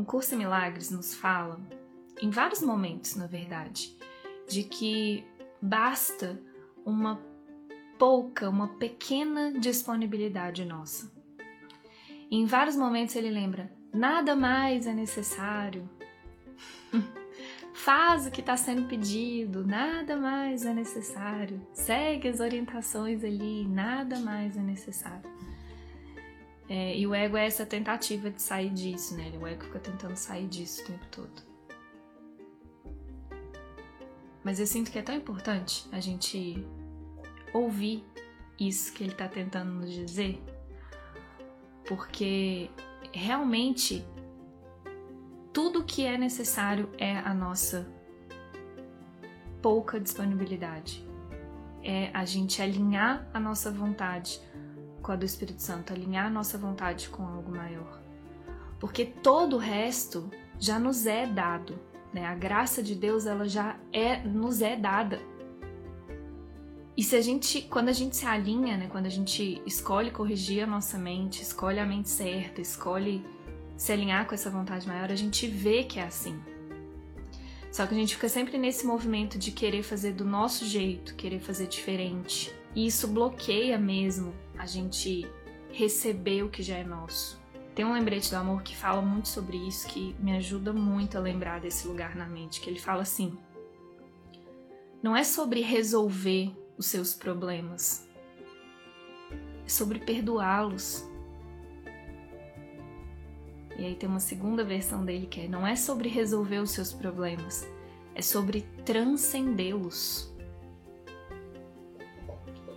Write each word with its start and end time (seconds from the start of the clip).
um 0.00 0.04
curso 0.04 0.34
em 0.34 0.38
milagres 0.38 0.90
nos 0.90 1.14
fala, 1.14 1.60
em 2.22 2.30
vários 2.30 2.62
momentos, 2.62 3.16
na 3.16 3.26
verdade, 3.26 3.94
de 4.48 4.62
que 4.62 5.22
basta 5.60 6.40
uma 6.86 7.20
pouca, 7.98 8.48
uma 8.48 8.68
pequena 8.78 9.52
disponibilidade 9.52 10.64
nossa. 10.64 11.12
Em 12.30 12.46
vários 12.46 12.76
momentos 12.76 13.14
ele 13.14 13.28
lembra: 13.28 13.70
nada 13.92 14.34
mais 14.34 14.86
é 14.86 14.94
necessário. 14.94 15.86
Faz 17.74 18.26
o 18.26 18.30
que 18.30 18.40
está 18.40 18.56
sendo 18.56 18.88
pedido, 18.88 19.66
nada 19.66 20.16
mais 20.16 20.64
é 20.64 20.72
necessário. 20.72 21.60
Segue 21.74 22.28
as 22.28 22.40
orientações 22.40 23.22
ali, 23.22 23.66
nada 23.66 24.18
mais 24.18 24.56
é 24.56 24.62
necessário. 24.62 25.30
É, 26.72 26.96
e 26.96 27.04
o 27.04 27.12
ego 27.12 27.36
é 27.36 27.46
essa 27.46 27.66
tentativa 27.66 28.30
de 28.30 28.40
sair 28.40 28.70
disso, 28.70 29.16
né? 29.16 29.32
O 29.40 29.44
ego 29.44 29.64
fica 29.64 29.80
tentando 29.80 30.14
sair 30.14 30.46
disso 30.46 30.82
o 30.82 30.86
tempo 30.86 31.04
todo. 31.10 31.42
Mas 34.44 34.60
eu 34.60 34.66
sinto 34.68 34.88
que 34.88 34.96
é 34.96 35.02
tão 35.02 35.16
importante 35.16 35.88
a 35.90 35.98
gente 35.98 36.64
ouvir 37.52 38.04
isso 38.56 38.92
que 38.92 39.02
ele 39.02 39.10
está 39.10 39.26
tentando 39.26 39.72
nos 39.72 39.90
dizer, 39.90 40.40
porque 41.86 42.70
realmente 43.12 44.06
tudo 45.52 45.82
que 45.82 46.06
é 46.06 46.16
necessário 46.16 46.88
é 46.96 47.18
a 47.18 47.34
nossa 47.34 47.92
pouca 49.60 49.98
disponibilidade. 49.98 51.04
É 51.82 52.10
a 52.14 52.24
gente 52.24 52.62
alinhar 52.62 53.28
a 53.34 53.40
nossa 53.40 53.72
vontade 53.72 54.40
com 55.10 55.14
a 55.14 55.16
do 55.16 55.24
Espírito 55.24 55.60
Santo, 55.60 55.92
alinhar 55.92 56.26
a 56.26 56.30
nossa 56.30 56.56
vontade 56.56 57.08
com 57.08 57.26
algo 57.26 57.50
maior. 57.50 58.00
Porque 58.78 59.04
todo 59.04 59.56
o 59.56 59.58
resto 59.58 60.30
já 60.56 60.78
nos 60.78 61.04
é 61.04 61.26
dado, 61.26 61.76
né? 62.14 62.26
A 62.26 62.34
graça 62.36 62.80
de 62.80 62.94
Deus 62.94 63.26
ela 63.26 63.48
já 63.48 63.76
é 63.92 64.22
nos 64.22 64.62
é 64.62 64.76
dada. 64.76 65.20
E 66.96 67.02
se 67.02 67.16
a 67.16 67.20
gente, 67.20 67.62
quando 67.62 67.88
a 67.88 67.92
gente 67.92 68.16
se 68.16 68.24
alinha, 68.24 68.76
né, 68.76 68.86
quando 68.88 69.06
a 69.06 69.10
gente 69.10 69.60
escolhe 69.66 70.12
corrigir 70.12 70.62
a 70.62 70.66
nossa 70.66 70.96
mente, 70.96 71.42
escolhe 71.42 71.80
a 71.80 71.86
mente 71.86 72.08
certa, 72.08 72.60
escolhe 72.60 73.24
se 73.76 73.90
alinhar 73.90 74.26
com 74.26 74.34
essa 74.34 74.48
vontade 74.48 74.86
maior, 74.86 75.10
a 75.10 75.16
gente 75.16 75.48
vê 75.48 75.82
que 75.82 75.98
é 75.98 76.04
assim. 76.04 76.38
Só 77.72 77.84
que 77.84 77.94
a 77.94 77.98
gente 77.98 78.14
fica 78.14 78.28
sempre 78.28 78.58
nesse 78.58 78.86
movimento 78.86 79.36
de 79.38 79.50
querer 79.50 79.82
fazer 79.82 80.12
do 80.12 80.24
nosso 80.24 80.64
jeito, 80.66 81.16
querer 81.16 81.40
fazer 81.40 81.66
diferente. 81.66 82.54
E 82.76 82.86
isso 82.86 83.08
bloqueia 83.08 83.76
mesmo 83.76 84.32
a 84.60 84.66
gente 84.66 85.26
receber 85.72 86.42
o 86.42 86.50
que 86.50 86.62
já 86.62 86.76
é 86.76 86.84
nosso. 86.84 87.40
Tem 87.74 87.84
um 87.84 87.94
lembrete 87.94 88.30
do 88.30 88.36
amor 88.36 88.62
que 88.62 88.76
fala 88.76 89.00
muito 89.00 89.28
sobre 89.28 89.56
isso, 89.56 89.88
que 89.88 90.14
me 90.18 90.36
ajuda 90.36 90.70
muito 90.72 91.16
a 91.16 91.20
lembrar 91.20 91.60
desse 91.60 91.88
lugar 91.88 92.14
na 92.14 92.26
mente, 92.26 92.60
que 92.60 92.68
ele 92.68 92.78
fala 92.78 93.02
assim: 93.02 93.38
Não 95.02 95.16
é 95.16 95.24
sobre 95.24 95.62
resolver 95.62 96.54
os 96.76 96.86
seus 96.86 97.14
problemas, 97.14 98.06
é 99.64 99.68
sobre 99.68 99.98
perdoá-los. 100.00 101.08
E 103.78 103.84
aí 103.86 103.94
tem 103.94 104.08
uma 104.08 104.20
segunda 104.20 104.62
versão 104.62 105.02
dele 105.04 105.26
que 105.26 105.40
é: 105.40 105.48
não 105.48 105.66
é 105.66 105.74
sobre 105.74 106.10
resolver 106.10 106.58
os 106.58 106.72
seus 106.72 106.92
problemas, 106.92 107.66
é 108.14 108.20
sobre 108.20 108.62
transcendê-los. 108.84 110.30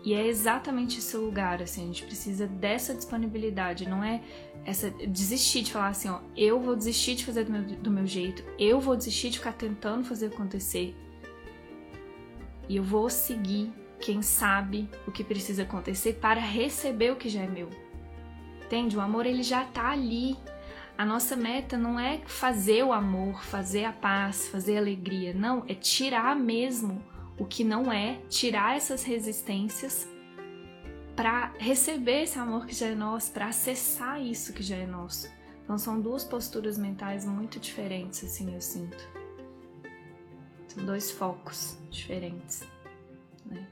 E 0.04 0.14
é 0.14 0.28
exatamente 0.28 1.00
esse 1.00 1.16
lugar, 1.16 1.62
assim, 1.62 1.84
a 1.84 1.86
gente 1.86 2.04
precisa 2.04 2.46
dessa 2.46 2.94
disponibilidade, 2.94 3.88
não 3.88 4.04
é 4.04 4.22
essa 4.66 4.90
desistir 4.90 5.62
de 5.62 5.72
falar 5.72 5.90
assim, 5.90 6.10
ó, 6.10 6.20
eu 6.36 6.60
vou 6.60 6.76
desistir 6.76 7.16
de 7.16 7.26
fazer 7.26 7.46
do 7.46 7.52
meu, 7.52 7.62
do 7.62 7.90
meu 7.92 8.06
jeito, 8.06 8.44
eu 8.60 8.82
vou 8.82 8.98
desistir 8.98 9.30
de 9.30 9.40
ficar 9.40 9.54
tentando 9.54 10.04
fazer 10.04 10.28
acontecer. 10.28 10.94
E 12.68 12.76
eu 12.76 12.84
vou 12.84 13.10
seguir 13.10 13.72
quem 14.02 14.22
sabe 14.22 14.90
o 15.08 15.12
que 15.12 15.24
precisa 15.24 15.64
acontecer 15.64 16.16
para 16.16 16.42
receber 16.42 17.12
o 17.12 17.16
que 17.16 17.30
já 17.30 17.42
é 17.42 17.48
meu. 17.48 17.70
Entende? 18.66 18.98
O 18.98 19.02
amor 19.02 19.26
ele 19.26 19.44
já 19.44 19.64
tá 19.64 19.92
ali. 19.92 20.36
A 20.98 21.06
nossa 21.06 21.36
meta 21.36 21.78
não 21.78 21.98
é 21.98 22.20
fazer 22.26 22.84
o 22.84 22.92
amor, 22.92 23.42
fazer 23.42 23.86
a 23.86 23.94
paz, 23.94 24.50
fazer 24.50 24.76
a 24.76 24.80
alegria, 24.80 25.34
não, 25.34 25.64
é 25.68 25.74
tirar 25.74 26.36
mesmo 26.36 27.02
o 27.38 27.46
que 27.46 27.64
não 27.64 27.92
é, 27.92 28.20
tirar 28.30 28.78
essas 28.78 29.04
resistências 29.04 30.08
para 31.16 31.54
receber 31.60 32.24
esse 32.24 32.40
amor 32.40 32.66
que 32.66 32.74
já 32.74 32.88
é 32.88 32.96
nosso, 32.96 33.32
para 33.32 33.48
acessar 33.48 34.22
isso 34.22 34.54
que 34.54 34.64
já 34.64 34.76
é 34.76 34.86
nosso. 34.86 35.30
Então 35.64 35.78
são 35.78 36.00
duas 36.00 36.24
posturas 36.24 36.78
mentais 36.78 37.26
muito 37.26 37.60
diferentes, 37.60 38.24
assim 38.24 38.54
eu 38.54 38.62
sinto. 38.62 38.98
São 40.68 40.86
dois 40.86 41.12
focos 41.12 41.78
diferentes. 41.90 42.64
Né? 43.46 43.68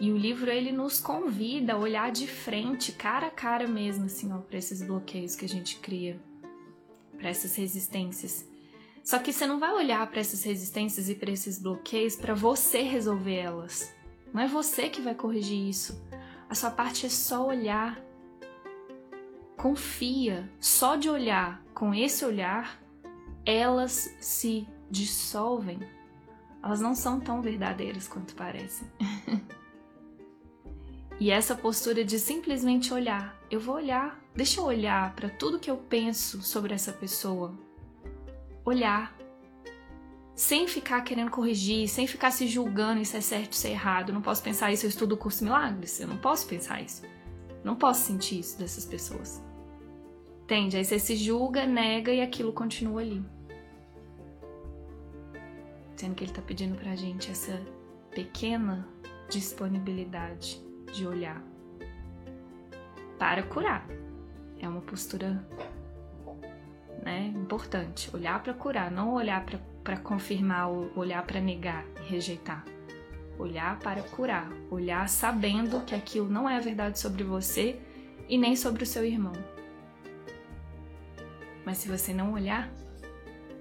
E 0.00 0.10
o 0.10 0.16
livro 0.16 0.50
ele 0.50 0.72
nos 0.72 1.00
convida 1.00 1.74
a 1.74 1.78
olhar 1.78 2.10
de 2.10 2.26
frente, 2.26 2.92
cara 2.92 3.26
a 3.26 3.30
cara 3.30 3.66
mesmo, 3.66 4.06
assim, 4.06 4.28
para 4.48 4.58
esses 4.58 4.82
bloqueios 4.82 5.36
que 5.36 5.44
a 5.44 5.48
gente 5.48 5.76
cria, 5.80 6.20
para 7.18 7.28
essas 7.28 7.54
resistências. 7.56 8.48
Só 9.02 9.18
que 9.18 9.32
você 9.32 9.46
não 9.46 9.58
vai 9.58 9.72
olhar 9.72 10.06
para 10.08 10.20
essas 10.20 10.42
resistências 10.44 11.08
e 11.08 11.14
para 11.14 11.30
esses 11.30 11.58
bloqueios 11.58 12.16
para 12.16 12.34
você 12.34 12.82
resolver 12.82 13.36
elas. 13.36 13.92
Não 14.32 14.40
é 14.40 14.46
você 14.46 14.88
que 14.88 15.00
vai 15.00 15.14
corrigir 15.14 15.68
isso. 15.68 16.00
A 16.48 16.54
sua 16.54 16.70
parte 16.70 17.06
é 17.06 17.08
só 17.08 17.46
olhar. 17.46 18.00
Confia, 19.56 20.50
só 20.60 20.96
de 20.96 21.08
olhar 21.08 21.62
com 21.74 21.94
esse 21.94 22.24
olhar, 22.24 22.80
elas 23.44 24.14
se 24.20 24.66
dissolvem. 24.90 25.80
Elas 26.62 26.80
não 26.80 26.94
são 26.94 27.18
tão 27.18 27.42
verdadeiras 27.42 28.06
quanto 28.06 28.34
parecem. 28.34 28.86
E 31.20 31.30
essa 31.30 31.54
postura 31.54 32.04
de 32.04 32.18
simplesmente 32.18 32.92
olhar, 32.92 33.40
eu 33.48 33.60
vou 33.60 33.76
olhar, 33.76 34.20
deixa 34.34 34.58
eu 34.58 34.64
olhar 34.64 35.14
para 35.14 35.28
tudo 35.28 35.60
que 35.60 35.70
eu 35.70 35.76
penso 35.76 36.42
sobre 36.42 36.74
essa 36.74 36.92
pessoa. 36.92 37.56
Olhar. 38.64 39.16
Sem 40.34 40.66
ficar 40.66 41.02
querendo 41.02 41.30
corrigir, 41.30 41.88
sem 41.88 42.06
ficar 42.06 42.30
se 42.30 42.46
julgando 42.46 43.00
isso 43.00 43.16
é 43.16 43.20
certo, 43.20 43.52
isso 43.52 43.66
é 43.66 43.70
errado. 43.70 44.12
Não 44.12 44.22
posso 44.22 44.42
pensar 44.42 44.72
isso, 44.72 44.86
eu 44.86 44.90
estudo 44.90 45.14
o 45.14 45.18
curso 45.18 45.44
Milagres. 45.44 46.00
Eu 46.00 46.08
não 46.08 46.16
posso 46.16 46.46
pensar 46.46 46.80
isso. 46.80 47.02
Não 47.62 47.76
posso 47.76 48.06
sentir 48.06 48.40
isso 48.40 48.58
dessas 48.58 48.84
pessoas. 48.84 49.42
Entende? 50.44 50.76
Aí 50.76 50.84
você 50.84 50.98
se 50.98 51.16
julga, 51.16 51.66
nega 51.66 52.12
e 52.12 52.20
aquilo 52.20 52.52
continua 52.52 53.00
ali. 53.00 53.24
Sendo 55.96 56.14
que 56.14 56.24
ele 56.24 56.30
está 56.30 56.42
pedindo 56.42 56.76
pra 56.76 56.96
gente 56.96 57.30
essa 57.30 57.60
pequena 58.10 58.88
disponibilidade 59.30 60.60
de 60.92 61.06
olhar 61.06 61.42
para 63.18 63.42
curar. 63.44 63.86
É 64.58 64.68
uma 64.68 64.80
postura 64.80 65.46
né, 67.02 67.26
importante. 67.34 68.08
Olhar 68.14 68.42
para 68.42 68.54
curar, 68.54 68.90
não 68.90 69.12
olhar 69.12 69.44
para 69.82 69.96
confirmar 69.96 70.70
olhar 70.96 71.24
para 71.26 71.40
negar 71.40 71.84
e 72.00 72.08
rejeitar. 72.08 72.64
Olhar 73.38 73.78
para 73.80 74.02
curar, 74.02 74.50
olhar 74.70 75.08
sabendo 75.08 75.84
que 75.84 75.94
aquilo 75.94 76.28
não 76.28 76.48
é 76.48 76.56
a 76.56 76.60
verdade 76.60 76.98
sobre 76.98 77.24
você 77.24 77.80
e 78.28 78.38
nem 78.38 78.54
sobre 78.54 78.84
o 78.84 78.86
seu 78.86 79.04
irmão. 79.04 79.32
Mas 81.66 81.78
se 81.78 81.88
você 81.88 82.14
não 82.14 82.32
olhar, 82.32 82.70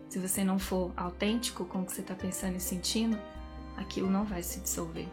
se 0.08 0.20
você 0.20 0.44
não 0.44 0.60
for 0.60 0.92
autêntico 0.96 1.66
com 1.66 1.82
o 1.82 1.86
que 1.86 1.94
você 1.94 2.02
está 2.02 2.14
pensando 2.14 2.58
e 2.58 2.60
sentindo, 2.60 3.18
aquilo 3.76 4.10
não 4.10 4.24
vai 4.24 4.44
se 4.44 4.60
dissolver. 4.60 5.08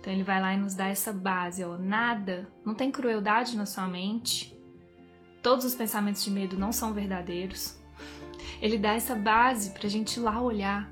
Então 0.00 0.12
ele 0.12 0.22
vai 0.22 0.40
lá 0.40 0.54
e 0.54 0.56
nos 0.56 0.74
dá 0.74 0.88
essa 0.88 1.12
base, 1.12 1.62
ó, 1.62 1.76
nada, 1.76 2.50
não 2.64 2.74
tem 2.74 2.90
crueldade 2.90 3.56
na 3.56 3.66
sua 3.66 3.86
mente. 3.86 4.58
Todos 5.42 5.64
os 5.64 5.74
pensamentos 5.74 6.22
de 6.22 6.30
medo 6.30 6.58
não 6.58 6.72
são 6.72 6.92
verdadeiros. 6.92 7.78
Ele 8.60 8.76
dá 8.76 8.92
essa 8.92 9.14
base 9.14 9.70
pra 9.70 9.88
gente 9.88 10.18
ir 10.18 10.20
lá 10.20 10.40
olhar. 10.40 10.90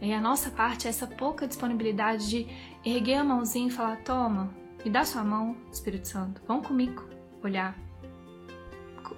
E 0.00 0.12
a 0.12 0.20
nossa 0.20 0.50
parte 0.50 0.86
é 0.86 0.90
essa 0.90 1.06
pouca 1.06 1.46
disponibilidade 1.46 2.28
de 2.28 2.46
erguer 2.84 3.16
a 3.16 3.24
mãozinha 3.24 3.68
e 3.68 3.70
falar: 3.70 3.96
"Toma, 4.04 4.54
me 4.84 4.90
dá 4.90 5.04
sua 5.04 5.22
mão, 5.22 5.56
Espírito 5.72 6.08
Santo. 6.08 6.40
Vão 6.46 6.62
comigo 6.62 7.04
olhar. 7.42 7.76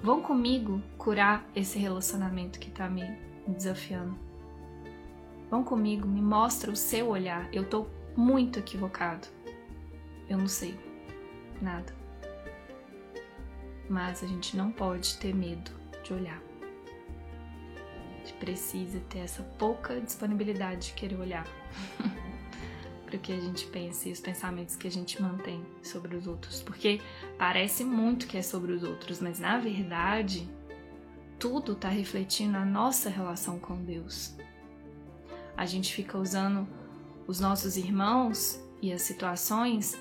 Vão 0.03 0.23
comigo 0.23 0.83
curar 0.97 1.45
esse 1.55 1.79
relacionamento 1.79 2.59
que 2.59 2.71
tá 2.71 2.89
me 2.89 3.05
desafiando. 3.47 4.19
Vão 5.51 5.63
comigo, 5.63 6.09
me 6.09 6.23
mostra 6.23 6.71
o 6.71 6.77
seu 6.77 7.09
olhar. 7.09 7.49
Eu 7.53 7.69
tô 7.69 7.87
muito 8.17 8.59
equivocado. 8.59 9.29
Eu 10.29 10.39
não 10.39 10.49
sei 10.49 10.79
nada. 11.61 12.00
Mas 13.91 14.23
a 14.23 14.27
gente 14.29 14.57
não 14.57 14.71
pode 14.71 15.17
ter 15.17 15.35
medo 15.35 15.73
de 16.05 16.15
olhar. 16.15 16.41
A 18.15 18.19
gente 18.21 18.35
precisa 18.35 19.01
ter 19.11 19.19
essa 19.19 19.43
pouca 19.59 20.01
disponibilidade 20.01 20.87
de 20.87 20.93
querer 20.93 21.19
olhar 21.19 21.45
para 23.05 23.17
o 23.17 23.19
que 23.19 23.33
a 23.33 23.41
gente 23.41 23.67
pensa 23.67 24.09
e 24.09 24.13
os 24.13 24.21
pensamentos 24.21 24.77
que 24.77 24.87
a 24.87 24.91
gente 24.91 25.21
mantém 25.21 25.67
sobre 25.83 26.15
os 26.15 26.29
outros. 26.29 26.63
Porque 26.63 27.01
parece 27.37 27.83
muito 27.85 28.29
que 28.29 28.39
é 28.39 28.43
sobre 28.43 28.71
os 28.71 28.85
outros, 28.85 29.21
mas 29.21 29.41
na 29.41 29.59
verdade 29.59 30.49
tudo 31.41 31.73
está 31.73 31.89
refletindo 31.89 32.57
a 32.59 32.65
nossa 32.65 33.11
relação 33.11 33.59
com 33.59 33.75
Deus. 33.83 34.37
A 35.57 35.67
gente 35.67 35.93
fica 35.93 36.17
usando 36.17 36.69
os 37.27 37.41
nossos 37.41 37.77
irmãos 37.77 38.63
e 38.81 38.93
as 38.93 39.03
situações 39.03 39.99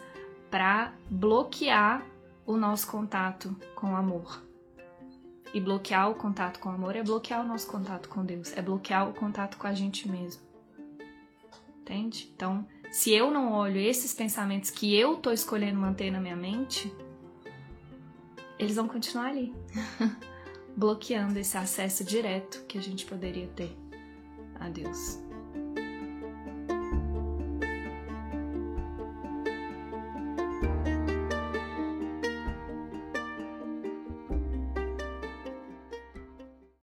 para 0.52 0.94
bloquear 1.10 2.06
o 2.50 2.58
nosso 2.58 2.88
contato 2.88 3.56
com 3.76 3.94
o 3.94 3.96
amor. 3.96 4.44
E 5.54 5.62
bloquear 5.62 6.10
o 6.10 6.16
contato 6.16 6.60
com 6.60 6.70
o 6.70 6.72
amor 6.72 6.96
é 6.96 7.04
bloquear 7.04 7.46
o 7.46 7.48
nosso 7.48 7.68
contato 7.68 8.10
com 8.10 8.26
Deus, 8.26 8.52
é 8.58 8.62
bloquear 8.62 9.08
o 9.08 9.14
contato 9.14 9.56
com 9.56 9.68
a 9.68 9.74
gente 9.74 10.10
mesmo. 10.10 10.42
Entende? 11.82 12.32
Então, 12.36 12.68
se 12.92 13.12
eu 13.14 13.30
não 13.30 13.54
olho 13.54 13.78
esses 13.78 14.16
pensamentos 14.16 14.72
que 14.72 14.96
eu 14.96 15.18
tô 15.18 15.32
escolhendo 15.32 15.80
manter 15.80 16.10
na 16.10 16.20
minha 16.20 16.36
mente, 16.36 16.92
eles 18.58 18.76
vão 18.76 18.88
continuar 18.88 19.28
ali, 19.28 19.54
bloqueando 20.76 21.38
esse 21.38 21.56
acesso 21.56 22.04
direto 22.04 22.66
que 22.66 22.80
a 22.80 22.82
gente 22.82 23.06
poderia 23.06 23.48
ter 23.50 23.78
a 24.60 24.70
Deus. 24.70 25.29